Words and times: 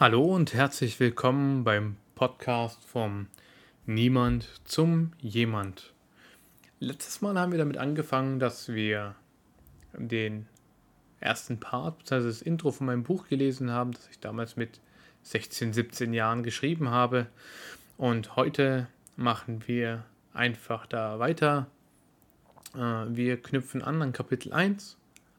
Hallo 0.00 0.24
und 0.24 0.54
herzlich 0.54 0.98
willkommen 0.98 1.62
beim 1.62 1.94
Podcast 2.16 2.84
vom 2.84 3.28
Niemand 3.86 4.48
zum 4.64 5.12
Jemand. 5.20 5.92
Letztes 6.80 7.20
Mal 7.20 7.38
haben 7.38 7.52
wir 7.52 7.60
damit 7.60 7.76
angefangen, 7.76 8.40
dass 8.40 8.70
wir 8.70 9.14
den 9.92 10.48
ersten 11.20 11.60
Part, 11.60 12.10
also 12.10 12.26
das 12.26 12.42
Intro 12.42 12.72
von 12.72 12.88
meinem 12.88 13.04
Buch 13.04 13.28
gelesen 13.28 13.70
haben, 13.70 13.92
das 13.92 14.08
ich 14.10 14.18
damals 14.18 14.56
mit 14.56 14.80
16, 15.22 15.72
17 15.72 16.12
Jahren 16.12 16.42
geschrieben 16.42 16.90
habe. 16.90 17.28
Und 17.96 18.34
heute 18.34 18.88
machen 19.14 19.62
wir 19.68 20.04
einfach 20.32 20.86
da 20.86 21.20
weiter. 21.20 21.68
Äh, 22.74 22.80
wir 23.10 23.40
knüpfen 23.40 23.80
an 23.80 24.02
an 24.02 24.12
Kapitel 24.12 24.52
1 24.52 24.96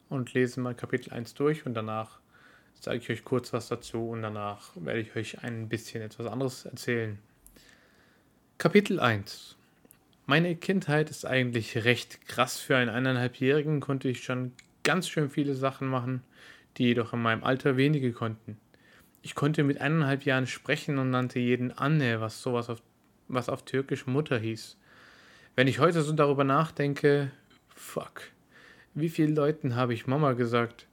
und 0.08 0.32
lesen 0.32 0.62
mal 0.62 0.74
Kapitel 0.74 1.12
1 1.12 1.34
durch 1.34 1.66
und 1.66 1.74
danach 1.74 2.20
sage 2.80 2.98
ich 2.98 3.10
euch 3.10 3.24
kurz 3.24 3.52
was 3.52 3.68
dazu 3.68 4.10
und 4.10 4.22
danach 4.22 4.70
werde 4.76 5.00
ich 5.00 5.16
euch 5.16 5.42
ein 5.42 5.68
bisschen 5.68 6.02
etwas 6.02 6.26
anderes 6.26 6.64
erzählen. 6.64 7.18
Kapitel 8.58 9.00
1 9.00 9.56
Meine 10.26 10.56
Kindheit 10.56 11.10
ist 11.10 11.26
eigentlich 11.26 11.84
recht 11.84 12.26
krass. 12.26 12.58
Für 12.58 12.76
einen 12.76 12.90
eineinhalbjährigen 12.90 13.80
konnte 13.80 14.08
ich 14.08 14.24
schon 14.24 14.52
ganz 14.82 15.08
schön 15.08 15.30
viele 15.30 15.54
Sachen 15.54 15.88
machen, 15.88 16.22
die 16.76 16.84
jedoch 16.84 17.12
in 17.12 17.22
meinem 17.22 17.44
Alter 17.44 17.76
wenige 17.76 18.12
konnten. 18.12 18.58
Ich 19.22 19.34
konnte 19.34 19.64
mit 19.64 19.80
eineinhalb 19.80 20.24
Jahren 20.24 20.46
sprechen 20.46 20.98
und 20.98 21.10
nannte 21.10 21.40
jeden 21.40 21.76
Anne, 21.76 22.20
was 22.20 22.40
sowas 22.42 22.70
auf, 22.70 22.80
was 23.26 23.48
auf 23.48 23.64
Türkisch 23.64 24.06
Mutter 24.06 24.38
hieß. 24.38 24.76
Wenn 25.56 25.66
ich 25.66 25.80
heute 25.80 26.02
so 26.02 26.12
darüber 26.12 26.44
nachdenke, 26.44 27.32
fuck, 27.74 28.22
wie 28.94 29.08
vielen 29.08 29.34
Leuten 29.34 29.74
habe 29.74 29.94
ich 29.94 30.06
Mama 30.06 30.34
gesagt? 30.34 30.86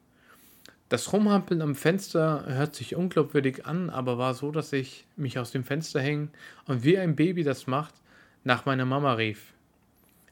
Das 0.93 1.11
Rumhampeln 1.11 1.63
am 1.63 1.73
Fenster 1.73 2.45
hört 2.45 2.75
sich 2.75 2.95
unglaubwürdig 2.95 3.65
an, 3.65 3.89
aber 3.89 4.19
war 4.19 4.35
so, 4.35 4.51
dass 4.51 4.71
ich 4.73 5.07
mich 5.15 5.39
aus 5.39 5.49
dem 5.49 5.63
Fenster 5.63 5.99
hängen 5.99 6.29
und 6.67 6.83
wie 6.83 6.99
ein 6.99 7.15
Baby 7.15 7.41
das 7.41 7.65
macht, 7.65 7.95
nach 8.43 8.67
meiner 8.67 8.85
Mama 8.85 9.13
rief. 9.13 9.55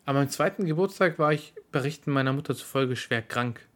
An 0.05 0.13
meinem 0.13 0.29
zweiten 0.29 0.67
Geburtstag 0.67 1.17
war 1.17 1.33
ich 1.33 1.55
Berichten 1.71 2.11
meiner 2.11 2.31
Mutter 2.31 2.53
zufolge 2.53 2.95
schwer 2.95 3.23
krank. 3.23 3.67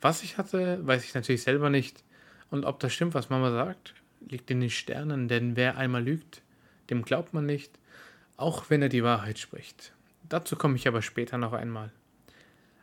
Was 0.00 0.22
ich 0.22 0.38
hatte, 0.38 0.86
weiß 0.86 1.02
ich 1.02 1.14
natürlich 1.14 1.42
selber 1.42 1.68
nicht. 1.68 2.04
Und 2.48 2.64
ob 2.64 2.78
das 2.78 2.92
stimmt, 2.92 3.14
was 3.14 3.28
Mama 3.28 3.50
sagt, 3.50 3.94
liegt 4.20 4.48
in 4.52 4.60
den 4.60 4.70
Sternen, 4.70 5.26
denn 5.26 5.56
wer 5.56 5.78
einmal 5.78 6.04
lügt, 6.04 6.42
dem 6.90 7.02
glaubt 7.02 7.34
man 7.34 7.44
nicht, 7.44 7.76
auch 8.36 8.70
wenn 8.70 8.82
er 8.82 8.88
die 8.88 9.02
Wahrheit 9.02 9.40
spricht. 9.40 9.92
Dazu 10.28 10.54
komme 10.54 10.76
ich 10.76 10.86
aber 10.86 11.02
später 11.02 11.38
noch 11.38 11.54
einmal. 11.54 11.90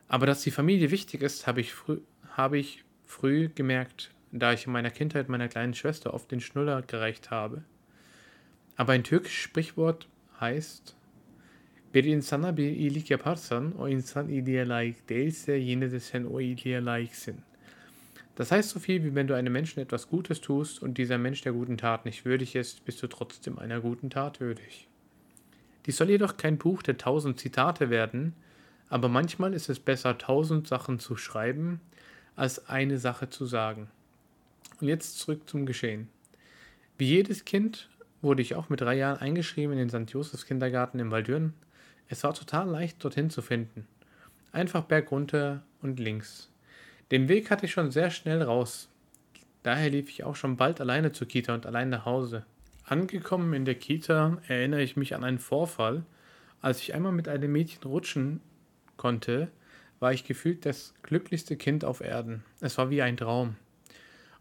Aber 0.06 0.26
dass 0.26 0.42
die 0.42 0.50
Familie 0.50 0.90
wichtig 0.90 1.22
ist, 1.22 1.46
habe 1.46 1.62
ich, 1.62 1.72
früh, 1.72 2.00
habe 2.36 2.58
ich 2.58 2.84
früh 3.12 3.48
gemerkt, 3.54 4.10
da 4.32 4.52
ich 4.52 4.66
in 4.66 4.72
meiner 4.72 4.90
Kindheit 4.90 5.28
meiner 5.28 5.48
kleinen 5.48 5.74
Schwester 5.74 6.14
oft 6.14 6.30
den 6.30 6.40
Schnuller 6.40 6.82
gereicht 6.82 7.30
habe. 7.30 7.62
Aber 8.76 8.92
ein 8.94 9.04
türkisches 9.04 9.42
Sprichwort 9.42 10.08
heißt, 10.40 10.96
Bir 11.94 12.04
insana 12.04 12.56
bir 12.56 12.70
iyilik 12.70 13.10
yaparsan 13.10 13.72
o 13.78 13.88
insan 13.88 14.28
iyiliğe 14.28 14.68
layık 14.68 15.08
değilse 15.08 15.52
yine 15.52 15.90
de 15.90 16.00
sen 16.00 16.24
o 16.24 16.40
iyiliğe 16.40 16.84
layıksın. 16.84 17.36
Das 18.38 18.50
heißt 18.50 18.70
so 18.70 18.80
viel 18.80 19.02
wie 19.02 19.14
wenn 19.14 19.28
du 19.28 19.34
einem 19.34 19.52
Menschen 19.52 19.82
etwas 19.82 20.08
Gutes 20.08 20.40
tust 20.40 20.82
und 20.82 20.96
dieser 20.96 21.18
Mensch 21.18 21.44
der 21.44 21.52
guten 21.52 21.76
Tat 21.76 22.06
nicht 22.06 22.24
würdig 22.24 22.56
ist, 22.56 22.84
bist 22.86 23.02
du 23.02 23.08
trotzdem 23.08 23.58
einer 23.58 23.80
guten 23.80 24.08
Tat 24.08 24.40
würdig. 24.40 24.88
Dies 25.84 25.98
soll 25.98 26.08
jedoch 26.08 26.38
kein 26.38 26.56
Buch 26.56 26.82
der 26.82 26.96
tausend 26.96 27.38
Zitate 27.38 27.90
werden, 27.90 28.32
aber 28.88 29.08
manchmal 29.08 29.52
ist 29.52 29.68
es 29.68 29.78
besser, 29.78 30.16
tausend 30.16 30.66
Sachen 30.66 30.98
zu 30.98 31.16
schreiben, 31.16 31.80
als 32.36 32.68
eine 32.68 32.98
Sache 32.98 33.28
zu 33.28 33.46
sagen. 33.46 33.90
Und 34.80 34.88
jetzt 34.88 35.18
zurück 35.18 35.48
zum 35.48 35.66
Geschehen. 35.66 36.08
Wie 36.98 37.06
jedes 37.06 37.44
Kind 37.44 37.88
wurde 38.20 38.42
ich 38.42 38.54
auch 38.54 38.68
mit 38.68 38.80
drei 38.80 38.94
Jahren 38.94 39.18
eingeschrieben 39.18 39.76
in 39.76 39.88
den 39.88 40.06
St. 40.06 40.12
Josephs 40.12 40.46
Kindergarten 40.46 40.98
in 40.98 41.10
Waldürn. 41.10 41.54
Es 42.08 42.24
war 42.24 42.34
total 42.34 42.68
leicht, 42.68 43.02
dorthin 43.02 43.30
zu 43.30 43.42
finden. 43.42 43.86
Einfach 44.52 44.84
bergunter 44.84 45.62
und 45.80 45.98
links. 45.98 46.50
Den 47.10 47.28
Weg 47.28 47.50
hatte 47.50 47.66
ich 47.66 47.72
schon 47.72 47.90
sehr 47.90 48.10
schnell 48.10 48.42
raus. 48.42 48.88
Daher 49.62 49.90
lief 49.90 50.08
ich 50.08 50.24
auch 50.24 50.36
schon 50.36 50.56
bald 50.56 50.80
alleine 50.80 51.12
zur 51.12 51.28
Kita 51.28 51.54
und 51.54 51.66
allein 51.66 51.88
nach 51.88 52.04
Hause. 52.04 52.44
Angekommen 52.84 53.52
in 53.52 53.64
der 53.64 53.76
Kita 53.76 54.38
erinnere 54.48 54.82
ich 54.82 54.96
mich 54.96 55.14
an 55.14 55.24
einen 55.24 55.38
Vorfall, 55.38 56.04
als 56.60 56.80
ich 56.80 56.94
einmal 56.94 57.12
mit 57.12 57.28
einem 57.28 57.52
Mädchen 57.52 57.82
rutschen 57.84 58.40
konnte, 58.96 59.50
war 60.02 60.12
ich 60.12 60.24
gefühlt 60.24 60.66
das 60.66 60.94
glücklichste 61.02 61.56
Kind 61.56 61.84
auf 61.84 62.00
Erden. 62.00 62.42
Es 62.60 62.76
war 62.76 62.90
wie 62.90 63.02
ein 63.02 63.16
Traum. 63.16 63.56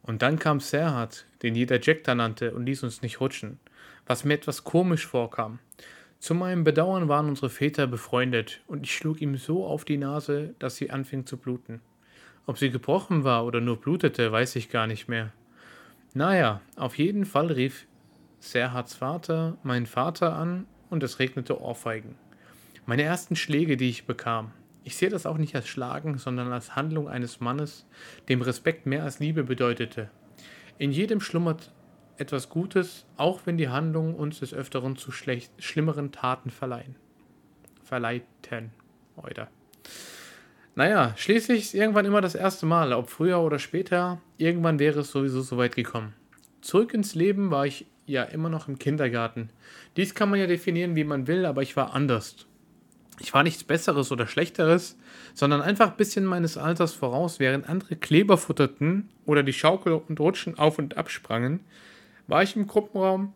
Und 0.02 0.24
dann 0.24 0.40
kam 0.40 0.60
Serhat, 0.60 1.26
den 1.44 1.54
jeder 1.54 1.80
Jack 1.80 2.04
da 2.04 2.16
nannte, 2.16 2.56
und 2.56 2.66
ließ 2.66 2.82
uns 2.84 3.04
nicht 3.04 3.22
rutschen, 3.22 3.60
was 4.08 4.26
mir 4.26 4.34
etwas 4.34 4.64
komisch 4.64 5.06
vorkam. 5.06 5.60
Zu 6.20 6.34
meinem 6.34 6.64
Bedauern 6.64 7.08
waren 7.08 7.30
unsere 7.30 7.52
Väter 7.52 7.86
befreundet, 7.86 8.62
und 8.68 8.84
ich 8.84 8.96
schlug 8.96 9.22
ihm 9.22 9.38
so 9.38 9.64
auf 9.66 9.86
die 9.86 9.98
Nase, 9.98 10.56
dass 10.58 10.78
sie 10.78 10.90
anfing 10.90 11.28
zu 11.28 11.38
bluten. 11.38 11.80
Ob 12.48 12.58
sie 12.58 12.72
gebrochen 12.72 13.24
war 13.24 13.46
oder 13.46 13.62
nur 13.62 13.80
blutete, 13.80 14.32
weiß 14.32 14.56
ich 14.56 14.70
gar 14.70 14.88
nicht 14.88 15.08
mehr. 15.08 15.32
Naja, 16.16 16.62
auf 16.76 16.98
jeden 16.98 17.26
Fall 17.26 17.52
rief 17.52 17.86
Serhats 18.40 18.96
Vater 18.96 19.58
meinen 19.62 19.86
Vater 19.86 20.36
an 20.36 20.66
und 20.90 21.04
es 21.04 21.20
regnete 21.20 21.62
Ohrfeigen. 21.62 22.16
Meine 22.88 23.04
ersten 23.04 23.36
Schläge, 23.36 23.78
die 23.78 23.90
ich 23.90 24.08
bekam. 24.08 24.52
Ich 24.84 24.97
sehe 24.97 25.09
das 25.09 25.25
auch 25.25 25.38
nicht 25.38 25.56
als 25.56 25.68
Schlagen, 25.68 26.18
sondern 26.18 26.52
als 26.52 26.75
Handlung 26.75 27.08
eines 27.08 27.40
Mannes, 27.40 27.86
dem 28.30 28.42
Respekt 28.42 28.86
mehr 28.86 29.03
als 29.03 29.19
Liebe 29.19 29.44
bedeutete. 29.44 30.09
In 30.78 30.92
jedem 30.92 31.22
schlummert 31.22 31.72
etwas 32.18 32.50
Gutes, 32.50 33.06
auch 33.18 33.41
wenn 33.46 33.58
die 33.58 33.70
Handlungen 33.70 34.16
uns 34.16 34.40
des 34.40 34.53
Öfteren 34.53 34.96
zu 34.96 35.12
schlecht, 35.12 35.52
schlimmeren 35.59 36.12
Taten 36.12 36.50
verleihen. 36.50 36.96
Verleiten. 37.84 38.72
Oder. 39.16 39.50
Naja, 40.75 41.14
schließlich 41.18 41.62
ist 41.62 41.74
irgendwann 41.74 42.06
immer 42.06 42.22
das 42.22 42.34
erste 42.34 42.66
Mal, 42.66 42.94
ob 42.94 43.09
früher 43.09 43.40
oder 43.41 43.59
später, 43.59 44.22
irgendwann 44.38 44.80
wäre 44.80 45.02
es 45.02 45.12
sowieso 45.12 45.41
so 45.41 45.58
weit 45.58 45.75
gekommen. 45.75 46.14
Zurück 46.62 46.94
ins 46.94 47.14
Leben 47.14 47.52
war 47.52 47.66
ich 47.66 47.88
ja 48.06 48.24
immer 48.24 48.50
noch 48.50 48.68
im 48.68 48.80
Kindergarten. 48.80 49.50
Dies 49.97 50.16
kann 50.16 50.30
man 50.30 50.40
ja 50.40 50.47
definieren, 50.47 50.96
wie 50.96 51.03
man 51.03 51.28
will, 51.28 51.46
aber 51.46 51.62
ich 51.62 51.75
war 51.75 51.94
anders. 51.94 52.47
Ich 53.22 53.36
war 53.36 53.44
nichts 53.44 53.64
Besseres 53.64 54.12
oder 54.12 54.26
Schlechteres, 54.26 54.98
sondern 55.36 55.62
einfach 55.62 55.92
ein 55.92 55.98
bisschen 55.98 56.26
meines 56.26 56.58
Alters 56.58 56.96
voraus, 56.96 57.40
während 57.40 57.70
andere 57.70 57.96
Kleber 57.96 58.36
futterten 58.36 59.09
oder 59.28 59.44
die 59.44 59.54
Schaukel 59.54 59.94
und 59.94 60.20
Rutschen 60.20 60.58
auf 60.58 60.80
und 60.80 60.98
ab 60.98 61.12
sprangen, 61.12 61.59
war 62.26 62.42
ich 62.42 62.56
im 62.56 62.66
Gruppenraum 62.66 63.34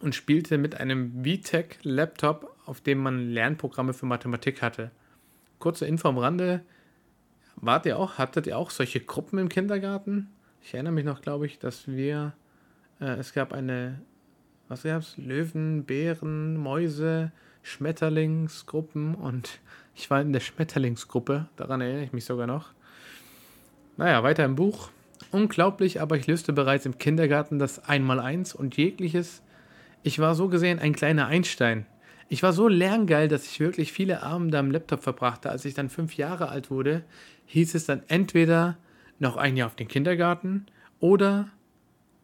und 0.00 0.14
spielte 0.14 0.56
mit 0.56 0.80
einem 0.80 1.22
VTech-Laptop, 1.22 2.56
auf 2.64 2.80
dem 2.80 3.00
man 3.00 3.28
Lernprogramme 3.28 3.92
für 3.92 4.06
Mathematik 4.06 4.62
hatte. 4.62 4.90
Kurze 5.58 5.86
Info 5.86 6.08
am 6.08 6.16
Rande, 6.16 6.62
wart 7.56 7.84
ihr 7.84 7.98
auch, 7.98 8.16
hattet 8.16 8.46
ihr 8.46 8.56
auch 8.56 8.70
solche 8.70 9.00
Gruppen 9.00 9.38
im 9.38 9.50
Kindergarten? 9.50 10.28
Ich 10.62 10.72
erinnere 10.72 10.94
mich 10.94 11.04
noch, 11.04 11.20
glaube 11.20 11.44
ich, 11.44 11.58
dass 11.58 11.86
wir, 11.86 12.32
äh, 12.98 13.18
es 13.18 13.34
gab 13.34 13.52
eine, 13.52 14.00
was 14.68 14.84
gab 14.84 15.02
es? 15.02 15.18
Löwen, 15.18 15.84
Bären, 15.84 16.56
Mäuse, 16.56 17.30
Schmetterlingsgruppen 17.66 19.14
und 19.14 19.58
ich 19.94 20.10
war 20.10 20.20
in 20.20 20.32
der 20.32 20.40
Schmetterlingsgruppe, 20.40 21.48
daran 21.56 21.80
erinnere 21.80 22.04
ich 22.04 22.12
mich 22.12 22.24
sogar 22.24 22.46
noch. 22.46 22.72
Naja, 23.96 24.22
weiter 24.22 24.44
im 24.44 24.54
Buch. 24.54 24.90
Unglaublich, 25.32 26.00
aber 26.00 26.16
ich 26.16 26.26
löste 26.26 26.52
bereits 26.52 26.86
im 26.86 26.98
Kindergarten 26.98 27.58
das 27.58 27.88
Einmaleins 27.88 28.54
und 28.54 28.76
jegliches. 28.76 29.42
Ich 30.02 30.18
war 30.18 30.34
so 30.34 30.48
gesehen 30.48 30.78
ein 30.78 30.94
kleiner 30.94 31.26
Einstein. 31.26 31.86
Ich 32.28 32.42
war 32.42 32.52
so 32.52 32.68
lerngeil, 32.68 33.28
dass 33.28 33.46
ich 33.46 33.58
wirklich 33.58 33.92
viele 33.92 34.22
Abende 34.22 34.58
am 34.58 34.70
Laptop 34.70 35.02
verbrachte. 35.02 35.50
Als 35.50 35.64
ich 35.64 35.74
dann 35.74 35.88
fünf 35.88 36.16
Jahre 36.16 36.48
alt 36.48 36.70
wurde, 36.70 37.04
hieß 37.46 37.74
es 37.74 37.86
dann 37.86 38.02
entweder 38.08 38.76
noch 39.18 39.36
ein 39.36 39.56
Jahr 39.56 39.68
auf 39.68 39.76
den 39.76 39.88
Kindergarten 39.88 40.66
oder 41.00 41.48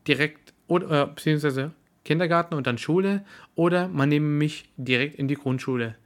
direkt, 0.07 0.53
oder, 0.67 1.03
äh, 1.03 1.07
beziehungsweise 1.07 1.73
Kindergarten 2.05 2.55
und 2.55 2.67
dann 2.67 2.79
Schule 2.79 3.25
oder 3.55 3.89
man 3.89 4.09
nehme 4.09 4.27
mich 4.27 4.69
direkt 4.77 5.17
in 5.19 5.29
die 5.29 5.37
Grundschule. 5.37 5.97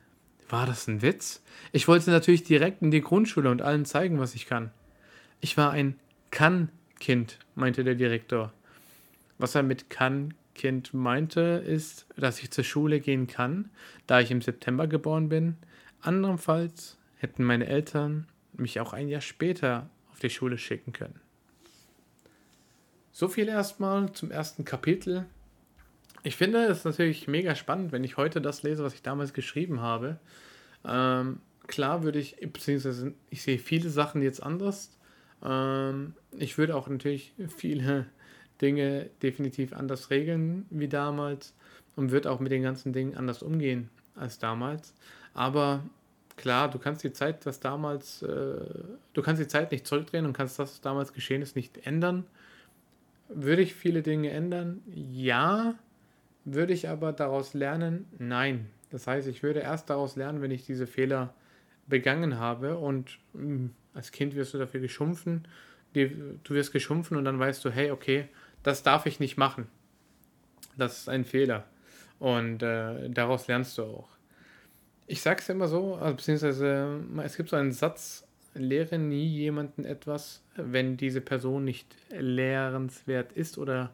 War 0.48 0.66
das 0.66 0.87
ein 0.87 1.02
Witz? 1.02 1.43
Ich 1.72 1.88
wollte 1.88 2.10
natürlich 2.10 2.44
direkt 2.44 2.82
in 2.82 2.90
die 2.90 3.00
Grundschule 3.00 3.50
und 3.50 3.62
allen 3.62 3.84
zeigen, 3.84 4.19
was 4.19 4.34
ich 4.34 4.46
kann. 4.46 4.70
Ich 5.40 5.56
war 5.56 5.70
ein 5.70 5.98
Kann-Kind, 6.31 7.38
meinte 7.54 7.82
der 7.82 7.94
Direktor. 7.94 8.52
Was 9.38 9.54
er 9.54 9.62
mit 9.62 9.90
Kann-Kind 9.90 10.94
meinte, 10.94 11.40
ist, 11.66 12.06
dass 12.16 12.42
ich 12.42 12.50
zur 12.50 12.64
Schule 12.64 13.00
gehen 13.00 13.26
kann, 13.26 13.70
da 14.06 14.20
ich 14.20 14.31
im 14.31 14.40
September 14.40 14.87
geboren 14.87 15.28
bin. 15.28 15.56
Andernfalls 16.00 16.96
hätten 17.16 17.42
meine 17.42 17.66
Eltern 17.66 18.26
mich 18.52 18.81
auch 18.81 18.92
ein 18.92 19.08
Jahr 19.08 19.20
später 19.20 19.90
auf 20.12 20.20
die 20.20 20.31
Schule 20.31 20.58
schicken 20.58 20.92
können. 20.92 21.20
So 23.12 23.28
viel 23.28 23.49
erstmal 23.49 24.12
zum 24.12 24.31
ersten 24.31 24.64
Kapitel. 24.64 25.26
Ich 26.26 26.34
finde 26.34 26.64
es 26.64 26.84
natürlich 26.84 27.28
mega 27.28 27.55
spannend, 27.55 27.93
wenn 27.93 28.02
ich 28.02 28.17
heute 28.17 28.40
das 28.40 28.64
lese, 28.64 28.82
was 28.82 28.94
ich 28.94 29.02
damals 29.02 29.32
geschrieben 29.32 29.81
habe. 29.81 30.19
Ähm, 30.84 31.38
klar 31.69 32.02
würde 32.02 32.19
ich, 32.19 32.34
beziehungsweise 32.52 33.14
ich 33.31 33.43
sehe 33.43 33.61
viele 33.61 33.90
Sachen 33.90 34.23
jetzt 34.23 34.43
anders. 34.43 34.99
Ähm, 35.44 36.14
ich 36.37 36.58
würde 36.58 36.75
auch 36.75 36.88
natürlich 36.88 37.32
viele 37.56 38.06
Dinge 38.61 39.08
definitiv 39.23 39.73
anders 39.73 40.11
regeln 40.11 40.67
wie 40.70 40.88
damals 40.88 41.55
und 41.94 42.11
wird 42.11 42.26
auch 42.26 42.40
mit 42.40 42.50
den 42.50 42.64
ganzen 42.64 42.93
Dingen 42.93 43.14
anders 43.14 43.40
umgehen 43.40 43.88
als 44.17 44.40
damals. 44.40 44.94
Aber 45.32 45.84
klar, 46.37 46.69
du 46.69 46.81
kannst 46.81 47.05
die 47.05 47.12
Zeit, 47.12 47.46
was 47.46 47.61
damals, 47.61 48.23
äh, 48.23 48.56
du 49.12 49.23
kannst 49.23 49.40
die 49.40 49.46
Zeit 49.46 49.70
nicht 49.70 49.87
zurückdrehen 49.87 50.26
und 50.26 50.32
kannst 50.32 50.58
das, 50.58 50.73
was 50.73 50.81
damals 50.81 51.12
geschehen 51.12 51.40
ist, 51.40 51.55
nicht 51.55 51.87
ändern. 51.87 52.26
Würde 53.28 53.62
ich 53.62 53.76
viele 53.76 54.02
Dinge 54.02 54.31
ändern? 54.31 54.82
Ja. 54.93 55.76
Würde 56.46 56.72
ich 56.72 56.88
aber 56.88 57.12
daraus 57.12 57.54
lernen? 57.54 58.06
Nein. 58.19 58.70
Das 58.90 59.08
heißt, 59.08 59.26
ich 59.26 59.43
würde 59.43 59.60
erst 59.60 59.90
daraus 59.90 60.14
lernen, 60.14 60.40
wenn 60.40 60.52
ich 60.52 60.64
diese 60.64 60.87
Fehler 60.87 61.34
begangen 61.88 62.38
habe 62.38 62.78
und 62.78 63.19
mh, 63.32 63.43
hm, 63.43 63.70
als 63.94 64.12
Kind 64.12 64.37
wirst 64.37 64.54
du 64.54 64.58
dafür 64.58 64.81
geschumpfen, 64.81 65.48
du 65.93 66.54
wirst 66.54 66.72
geschumpfen 66.72 67.16
und 67.16 67.25
dann 67.25 67.38
weißt 67.38 67.64
du, 67.64 67.70
hey, 67.70 67.90
okay, 67.90 68.28
das 68.62 68.82
darf 68.82 69.06
ich 69.06 69.19
nicht 69.19 69.37
machen. 69.37 69.66
Das 70.76 70.98
ist 70.98 71.08
ein 71.08 71.25
Fehler. 71.25 71.64
Und 72.19 72.62
äh, 72.62 73.08
daraus 73.10 73.49
lernst 73.49 73.76
du 73.78 73.82
auch. 73.82 74.08
Ich 75.06 75.22
sage 75.22 75.40
es 75.40 75.49
immer 75.49 75.66
so, 75.66 75.94
also, 75.94 76.14
beziehungsweise 76.14 77.00
es 77.25 77.37
gibt 77.37 77.49
so 77.49 77.56
einen 77.56 77.72
Satz, 77.72 78.26
lehre 78.54 78.99
nie 78.99 79.26
jemanden 79.26 79.84
etwas, 79.84 80.42
wenn 80.54 80.96
diese 80.96 81.20
Person 81.20 81.64
nicht 81.64 81.96
lehrenswert 82.10 83.32
ist 83.32 83.58
oder 83.58 83.90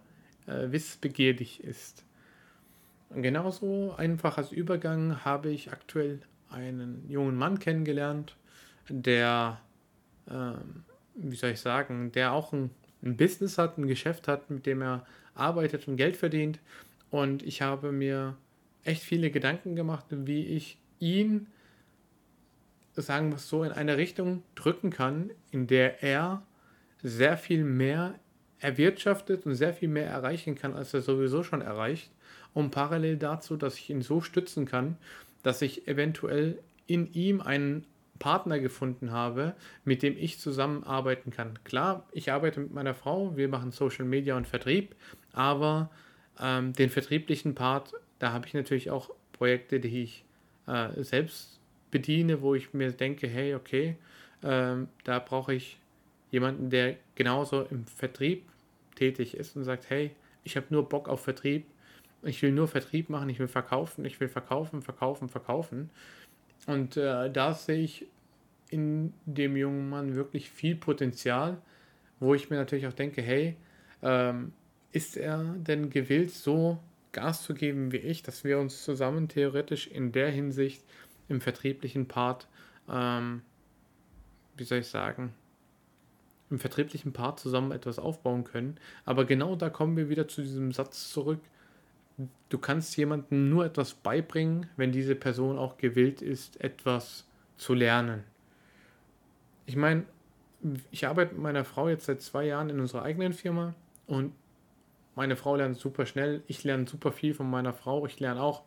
äh, 0.46 0.70
wissbegierig 0.70 1.64
ist. 1.64 2.04
Genauso 3.14 3.94
einfach 3.96 4.38
als 4.38 4.52
Übergang 4.52 5.24
habe 5.24 5.50
ich 5.50 5.72
aktuell 5.72 6.20
einen 6.50 7.04
jungen 7.08 7.36
Mann 7.36 7.58
kennengelernt, 7.58 8.36
der, 8.88 9.60
ähm, 10.30 10.84
wie 11.14 11.36
soll 11.36 11.50
ich 11.50 11.60
sagen, 11.60 12.12
der 12.12 12.32
auch 12.32 12.52
ein, 12.52 12.70
ein 13.02 13.16
Business 13.16 13.58
hat, 13.58 13.78
ein 13.78 13.86
Geschäft 13.86 14.28
hat, 14.28 14.50
mit 14.50 14.66
dem 14.66 14.82
er 14.82 15.04
arbeitet 15.34 15.88
und 15.88 15.96
Geld 15.96 16.16
verdient. 16.16 16.60
Und 17.10 17.42
ich 17.42 17.62
habe 17.62 17.92
mir 17.92 18.36
echt 18.84 19.02
viele 19.02 19.30
Gedanken 19.30 19.76
gemacht, 19.76 20.06
wie 20.10 20.46
ich 20.46 20.78
ihn, 20.98 21.48
sagen 22.94 23.30
wir 23.30 23.36
es 23.36 23.48
so, 23.48 23.64
in 23.64 23.72
eine 23.72 23.96
Richtung 23.96 24.42
drücken 24.54 24.90
kann, 24.90 25.30
in 25.50 25.66
der 25.66 26.02
er 26.02 26.42
sehr 27.02 27.36
viel 27.36 27.64
mehr 27.64 28.14
erwirtschaftet 28.58 29.44
und 29.44 29.54
sehr 29.54 29.74
viel 29.74 29.88
mehr 29.88 30.06
erreichen 30.06 30.54
kann, 30.54 30.74
als 30.74 30.94
er 30.94 31.02
sowieso 31.02 31.42
schon 31.42 31.62
erreicht. 31.62 32.10
Und 32.54 32.70
parallel 32.70 33.16
dazu, 33.16 33.56
dass 33.56 33.78
ich 33.78 33.90
ihn 33.90 34.02
so 34.02 34.20
stützen 34.20 34.66
kann, 34.66 34.96
dass 35.42 35.62
ich 35.62 35.88
eventuell 35.88 36.58
in 36.86 37.12
ihm 37.12 37.40
einen 37.40 37.86
Partner 38.18 38.60
gefunden 38.60 39.10
habe, 39.10 39.54
mit 39.84 40.02
dem 40.02 40.16
ich 40.16 40.38
zusammenarbeiten 40.38 41.30
kann. 41.30 41.58
Klar, 41.64 42.06
ich 42.12 42.30
arbeite 42.30 42.60
mit 42.60 42.72
meiner 42.72 42.94
Frau, 42.94 43.36
wir 43.36 43.48
machen 43.48 43.72
Social 43.72 44.04
Media 44.04 44.36
und 44.36 44.46
Vertrieb, 44.46 44.94
aber 45.32 45.90
ähm, 46.40 46.72
den 46.72 46.90
vertrieblichen 46.90 47.54
Part, 47.54 47.94
da 48.18 48.32
habe 48.32 48.46
ich 48.46 48.54
natürlich 48.54 48.90
auch 48.90 49.10
Projekte, 49.32 49.80
die 49.80 50.02
ich 50.02 50.24
äh, 50.68 51.02
selbst 51.02 51.58
bediene, 51.90 52.42
wo 52.42 52.54
ich 52.54 52.72
mir 52.72 52.92
denke, 52.92 53.26
hey, 53.26 53.54
okay, 53.54 53.96
ähm, 54.44 54.88
da 55.02 55.18
brauche 55.18 55.54
ich 55.54 55.78
jemanden, 56.30 56.70
der 56.70 56.96
genauso 57.14 57.62
im 57.62 57.86
Vertrieb 57.86 58.44
tätig 58.94 59.36
ist 59.36 59.56
und 59.56 59.64
sagt, 59.64 59.90
hey, 59.90 60.12
ich 60.44 60.56
habe 60.56 60.66
nur 60.70 60.88
Bock 60.88 61.08
auf 61.08 61.22
Vertrieb, 61.22 61.66
ich 62.22 62.40
will 62.42 62.52
nur 62.52 62.68
Vertrieb 62.68 63.08
machen, 63.08 63.28
ich 63.28 63.38
will 63.38 63.48
verkaufen, 63.48 64.04
ich 64.04 64.20
will 64.20 64.28
verkaufen, 64.28 64.82
verkaufen, 64.82 65.28
verkaufen. 65.28 65.90
Und 66.66 66.96
äh, 66.96 67.30
da 67.30 67.54
sehe 67.54 67.82
ich 67.82 68.06
in 68.70 69.12
dem 69.26 69.56
jungen 69.56 69.90
Mann 69.90 70.14
wirklich 70.14 70.50
viel 70.50 70.76
Potenzial, 70.76 71.60
wo 72.20 72.34
ich 72.34 72.50
mir 72.50 72.56
natürlich 72.56 72.86
auch 72.86 72.92
denke, 72.92 73.20
hey, 73.20 73.56
ähm, 74.02 74.52
ist 74.92 75.16
er 75.16 75.42
denn 75.58 75.90
gewillt, 75.90 76.30
so 76.30 76.78
Gas 77.12 77.42
zu 77.42 77.54
geben 77.54 77.92
wie 77.92 77.98
ich, 77.98 78.22
dass 78.22 78.44
wir 78.44 78.58
uns 78.58 78.84
zusammen 78.84 79.28
theoretisch 79.28 79.86
in 79.86 80.12
der 80.12 80.30
Hinsicht 80.30 80.82
im 81.28 81.40
vertrieblichen 81.40 82.08
Part, 82.08 82.48
ähm, 82.88 83.42
wie 84.56 84.64
soll 84.64 84.78
ich 84.78 84.88
sagen, 84.88 85.34
im 86.50 86.58
vertrieblichen 86.58 87.12
Part 87.12 87.40
zusammen 87.40 87.72
etwas 87.72 87.98
aufbauen 87.98 88.44
können. 88.44 88.78
Aber 89.04 89.24
genau 89.24 89.56
da 89.56 89.70
kommen 89.70 89.96
wir 89.96 90.08
wieder 90.08 90.28
zu 90.28 90.42
diesem 90.42 90.72
Satz 90.72 91.10
zurück. 91.10 91.40
Du 92.48 92.58
kannst 92.58 92.96
jemandem 92.96 93.48
nur 93.48 93.64
etwas 93.64 93.94
beibringen, 93.94 94.66
wenn 94.76 94.92
diese 94.92 95.14
Person 95.14 95.58
auch 95.58 95.78
gewillt 95.78 96.20
ist, 96.22 96.60
etwas 96.60 97.26
zu 97.56 97.74
lernen. 97.74 98.24
Ich 99.66 99.76
meine, 99.76 100.04
ich 100.90 101.06
arbeite 101.06 101.34
mit 101.34 101.42
meiner 101.42 101.64
Frau 101.64 101.88
jetzt 101.88 102.06
seit 102.06 102.20
zwei 102.20 102.44
Jahren 102.46 102.70
in 102.70 102.80
unserer 102.80 103.02
eigenen 103.02 103.32
Firma 103.32 103.74
und 104.06 104.32
meine 105.14 105.36
Frau 105.36 105.56
lernt 105.56 105.78
super 105.78 106.06
schnell, 106.06 106.42
ich 106.46 106.64
lerne 106.64 106.86
super 106.86 107.12
viel 107.12 107.34
von 107.34 107.50
meiner 107.50 107.72
Frau, 107.72 108.06
ich 108.06 108.18
lerne 108.20 108.40
auch, 108.40 108.62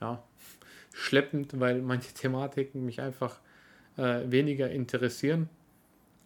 ja, 0.00 0.22
schleppend, 0.92 1.58
weil 1.60 1.82
manche 1.82 2.12
Thematiken 2.14 2.84
mich 2.84 3.00
einfach 3.00 3.40
äh, 3.96 4.20
weniger 4.26 4.70
interessieren. 4.70 5.48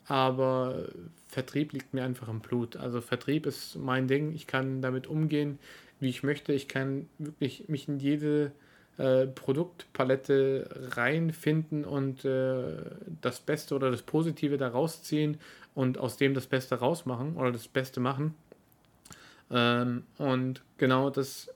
Aber 0.06 0.88
Vertrieb 1.26 1.72
liegt 1.72 1.92
mir 1.92 2.02
einfach 2.02 2.28
im 2.28 2.40
Blut. 2.40 2.76
Also 2.76 3.02
Vertrieb 3.02 3.44
ist 3.44 3.76
mein 3.76 4.08
Ding. 4.08 4.32
Ich 4.34 4.46
kann 4.46 4.80
damit 4.80 5.06
umgehen, 5.06 5.58
wie 6.00 6.08
ich 6.08 6.22
möchte. 6.22 6.52
Ich 6.52 6.68
kann 6.68 7.08
wirklich 7.18 7.68
mich 7.68 7.88
in 7.88 7.98
jede 7.98 8.52
äh, 8.98 9.26
Produktpalette 9.26 10.68
reinfinden 10.96 11.84
und 11.84 12.24
äh, 12.24 12.76
das 13.20 13.40
Beste 13.40 13.74
oder 13.74 13.90
das 13.90 14.02
Positive 14.02 14.56
daraus 14.56 15.02
ziehen 15.02 15.38
und 15.74 15.98
aus 15.98 16.16
dem 16.16 16.34
das 16.34 16.46
Beste 16.46 16.76
rausmachen 16.76 17.36
oder 17.36 17.52
das 17.52 17.68
Beste 17.68 18.00
machen. 18.00 18.34
Ähm, 19.50 20.04
und 20.18 20.62
genau 20.78 21.10
das 21.10 21.48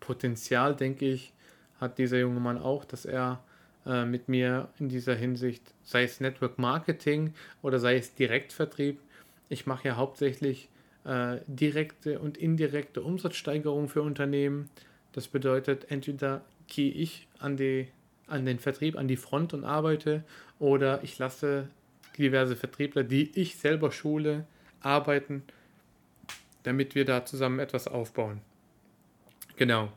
Potenzial, 0.00 0.76
denke 0.76 1.06
ich, 1.06 1.32
hat 1.80 1.98
dieser 1.98 2.18
junge 2.18 2.40
Mann 2.40 2.58
auch, 2.58 2.84
dass 2.84 3.04
er 3.04 3.42
äh, 3.86 4.04
mit 4.04 4.28
mir 4.28 4.68
in 4.78 4.88
dieser 4.88 5.14
Hinsicht, 5.14 5.62
sei 5.82 6.04
es 6.04 6.20
Network 6.20 6.58
Marketing 6.58 7.34
oder 7.62 7.78
sei 7.78 7.96
es 7.96 8.14
Direktvertrieb, 8.14 9.00
ich 9.48 9.66
mache 9.66 9.88
ja 9.88 9.96
hauptsächlich 9.96 10.68
äh, 11.04 11.38
direkte 11.46 12.18
und 12.18 12.36
indirekte 12.36 13.02
Umsatzsteigerung 13.02 13.88
für 13.88 14.02
Unternehmen. 14.02 14.70
Das 15.12 15.28
bedeutet, 15.28 15.90
entweder 15.90 16.42
gehe 16.66 16.92
ich 16.92 17.28
an, 17.38 17.56
die, 17.56 17.88
an 18.26 18.44
den 18.44 18.58
Vertrieb, 18.58 18.96
an 18.96 19.08
die 19.08 19.16
Front 19.16 19.54
und 19.54 19.64
arbeite 19.64 20.24
oder 20.58 21.02
ich 21.02 21.18
lasse 21.18 21.68
diverse 22.16 22.56
Vertriebler, 22.56 23.04
die 23.04 23.30
ich 23.38 23.56
selber 23.56 23.92
schule, 23.92 24.46
arbeiten 24.80 25.42
damit 26.68 26.94
wir 26.94 27.06
da 27.06 27.24
zusammen 27.24 27.60
etwas 27.60 27.88
aufbauen. 27.88 28.42
Genau. 29.56 29.90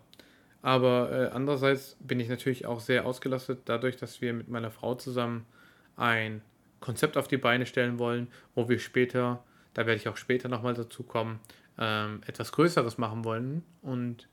Aber 0.61 1.11
äh, 1.11 1.35
andererseits 1.35 1.97
bin 1.99 2.19
ich 2.19 2.29
natürlich 2.29 2.65
auch 2.65 2.79
sehr 2.79 3.05
ausgelastet 3.05 3.61
dadurch, 3.65 3.97
dass 3.97 4.21
wir 4.21 4.31
mit 4.31 4.47
meiner 4.47 4.71
Frau 4.71 4.95
zusammen 4.95 5.45
ein 5.97 6.41
Konzept 6.79 7.17
auf 7.17 7.27
die 7.27 7.37
Beine 7.37 7.65
stellen 7.65 7.99
wollen, 7.99 8.27
wo 8.55 8.69
wir 8.69 8.79
später, 8.79 9.43
da 9.73 9.85
werde 9.85 9.99
ich 9.99 10.07
auch 10.07 10.17
später 10.17 10.49
nochmal 10.49 10.73
dazu 10.73 11.03
kommen, 11.03 11.39
ähm, 11.77 12.21
etwas 12.27 12.51
Größeres 12.51 12.97
machen 12.97 13.23
wollen. 13.23 13.63
Und 13.81 14.27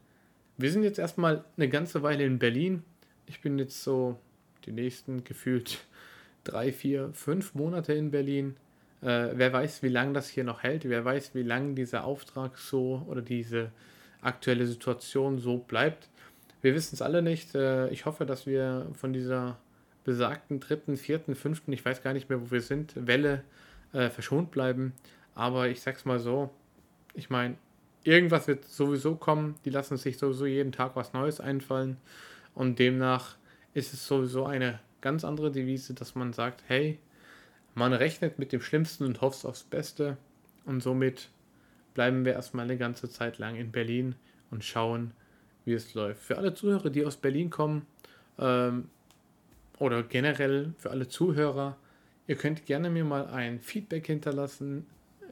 wir 0.56 0.70
sind 0.70 0.82
jetzt 0.82 0.98
erstmal 0.98 1.44
eine 1.56 1.68
ganze 1.68 2.02
Weile 2.02 2.24
in 2.24 2.38
Berlin. 2.38 2.82
Ich 3.26 3.40
bin 3.40 3.58
jetzt 3.58 3.82
so 3.82 4.18
die 4.64 4.72
nächsten 4.72 5.24
gefühlt 5.24 5.78
drei, 6.44 6.72
vier, 6.72 7.10
fünf 7.12 7.54
Monate 7.54 7.92
in 7.92 8.10
Berlin. 8.10 8.56
Äh, 9.00 9.30
wer 9.34 9.52
weiß, 9.52 9.82
wie 9.82 9.88
lange 9.88 10.12
das 10.12 10.28
hier 10.28 10.44
noch 10.44 10.62
hält, 10.62 10.88
wer 10.88 11.04
weiß, 11.04 11.34
wie 11.34 11.42
lange 11.42 11.74
dieser 11.74 12.04
Auftrag 12.04 12.58
so 12.58 13.04
oder 13.08 13.22
diese 13.22 13.70
aktuelle 14.20 14.66
Situation 14.66 15.38
so 15.38 15.58
bleibt. 15.58 16.08
Wir 16.60 16.74
wissen 16.74 16.96
es 16.96 17.02
alle 17.02 17.22
nicht. 17.22 17.54
Äh, 17.54 17.88
ich 17.90 18.06
hoffe, 18.06 18.26
dass 18.26 18.46
wir 18.46 18.88
von 18.94 19.12
dieser 19.12 19.58
besagten 20.04 20.58
dritten, 20.58 20.96
vierten, 20.96 21.34
fünften, 21.36 21.72
ich 21.72 21.84
weiß 21.84 22.02
gar 22.02 22.12
nicht 22.12 22.28
mehr, 22.28 22.40
wo 22.40 22.50
wir 22.50 22.62
sind, 22.62 22.94
Welle 22.96 23.44
äh, 23.92 24.08
verschont 24.08 24.50
bleiben. 24.50 24.94
Aber 25.38 25.68
ich 25.68 25.80
sag's 25.80 26.04
mal 26.04 26.18
so, 26.18 26.50
ich 27.14 27.30
meine, 27.30 27.54
irgendwas 28.02 28.48
wird 28.48 28.64
sowieso 28.64 29.14
kommen. 29.14 29.54
Die 29.64 29.70
lassen 29.70 29.96
sich 29.96 30.18
sowieso 30.18 30.46
jeden 30.46 30.72
Tag 30.72 30.96
was 30.96 31.12
Neues 31.12 31.38
einfallen. 31.38 31.96
Und 32.56 32.80
demnach 32.80 33.36
ist 33.72 33.94
es 33.94 34.04
sowieso 34.04 34.46
eine 34.46 34.80
ganz 35.00 35.24
andere 35.24 35.52
Devise, 35.52 35.94
dass 35.94 36.16
man 36.16 36.32
sagt, 36.32 36.64
hey, 36.66 36.98
man 37.76 37.92
rechnet 37.92 38.40
mit 38.40 38.50
dem 38.50 38.60
Schlimmsten 38.60 39.04
und 39.04 39.20
hofft 39.20 39.46
aufs 39.46 39.62
Beste. 39.62 40.16
Und 40.64 40.82
somit 40.82 41.28
bleiben 41.94 42.24
wir 42.24 42.32
erstmal 42.32 42.64
eine 42.64 42.76
ganze 42.76 43.08
Zeit 43.08 43.38
lang 43.38 43.54
in 43.54 43.70
Berlin 43.70 44.16
und 44.50 44.64
schauen, 44.64 45.12
wie 45.64 45.74
es 45.74 45.94
läuft. 45.94 46.20
Für 46.20 46.36
alle 46.36 46.52
Zuhörer, 46.52 46.90
die 46.90 47.06
aus 47.06 47.16
Berlin 47.16 47.48
kommen, 47.48 47.86
ähm, 48.40 48.88
oder 49.78 50.02
generell 50.02 50.74
für 50.78 50.90
alle 50.90 51.06
Zuhörer, 51.06 51.76
ihr 52.26 52.34
könnt 52.34 52.66
gerne 52.66 52.90
mir 52.90 53.04
mal 53.04 53.28
ein 53.28 53.60
Feedback 53.60 54.06
hinterlassen. 54.06 54.84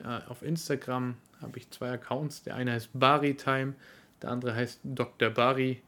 Äh, 0.05 0.31
auf 0.31 0.43
Instagram 0.43 1.17
habe 1.41 1.59
ich 1.59 1.71
zwei 1.71 1.91
Accounts. 1.91 2.43
Der 2.43 2.55
eine 2.55 2.73
heißt 2.73 2.91
BariTime, 2.95 3.75
der 4.23 4.31
andere 4.31 4.55
heißt 4.55 4.81
Dr. 4.85 5.31
Bari. 5.31 5.83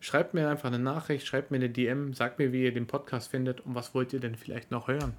Schreibt 0.00 0.32
mir 0.32 0.48
einfach 0.48 0.68
eine 0.68 0.78
Nachricht, 0.78 1.26
schreibt 1.26 1.50
mir 1.50 1.58
eine 1.58 1.68
DM, 1.68 2.14
sagt 2.14 2.38
mir, 2.38 2.52
wie 2.52 2.64
ihr 2.64 2.72
den 2.72 2.86
Podcast 2.86 3.30
findet 3.30 3.60
und 3.60 3.74
was 3.74 3.94
wollt 3.94 4.12
ihr 4.12 4.20
denn 4.20 4.34
vielleicht 4.34 4.70
noch 4.70 4.88
hören. 4.88 5.14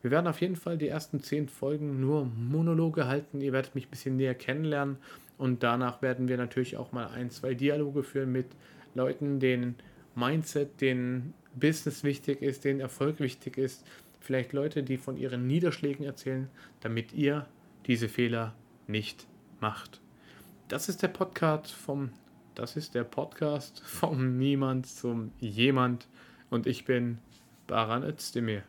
Wir 0.00 0.10
werden 0.10 0.26
auf 0.26 0.40
jeden 0.40 0.56
Fall 0.56 0.78
die 0.78 0.88
ersten 0.88 1.22
zehn 1.22 1.48
Folgen 1.48 2.00
nur 2.00 2.24
Monologe 2.24 3.06
halten. 3.06 3.40
Ihr 3.40 3.52
werdet 3.52 3.74
mich 3.74 3.86
ein 3.86 3.90
bisschen 3.90 4.16
näher 4.16 4.34
kennenlernen 4.34 4.96
und 5.38 5.62
danach 5.62 6.02
werden 6.02 6.28
wir 6.28 6.36
natürlich 6.36 6.76
auch 6.76 6.92
mal 6.92 7.08
ein, 7.08 7.30
zwei 7.30 7.54
Dialoge 7.54 8.02
führen 8.02 8.32
mit 8.32 8.46
Leuten, 8.94 9.38
denen 9.38 9.76
Mindset, 10.14 10.80
denen 10.80 11.34
Business 11.54 12.04
wichtig 12.04 12.42
ist, 12.42 12.64
denen 12.64 12.80
Erfolg 12.80 13.20
wichtig 13.20 13.58
ist. 13.58 13.84
Vielleicht 14.20 14.52
Leute, 14.52 14.82
die 14.82 14.96
von 14.96 15.16
ihren 15.16 15.46
Niederschlägen 15.46 16.04
erzählen, 16.04 16.48
damit 16.80 17.12
ihr 17.12 17.46
diese 17.86 18.08
Fehler 18.08 18.54
nicht 18.86 19.26
macht. 19.60 20.00
Das 20.68 20.88
ist 20.88 21.02
der 21.02 21.08
Podcast 21.08 21.72
vom 21.72 22.10
das 22.54 22.76
ist 22.76 22.94
der 22.94 23.04
Podcast 23.04 23.80
vom 23.80 24.36
Niemand 24.36 24.86
zum 24.86 25.32
Jemand 25.38 26.06
und 26.50 26.66
ich 26.66 26.84
bin 26.84 27.18
Baran 27.66 28.02
Özdemir. 28.02 28.62